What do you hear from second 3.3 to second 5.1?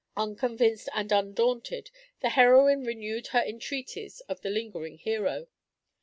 entreaties to the lingering